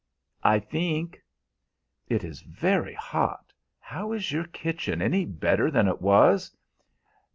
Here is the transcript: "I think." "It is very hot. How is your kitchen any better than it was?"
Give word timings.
"I 0.41 0.57
think." 0.57 1.21
"It 2.09 2.23
is 2.23 2.41
very 2.41 2.95
hot. 2.95 3.53
How 3.79 4.13
is 4.13 4.31
your 4.31 4.45
kitchen 4.45 4.99
any 4.99 5.25
better 5.25 5.69
than 5.69 5.87
it 5.87 6.01
was?" 6.01 6.57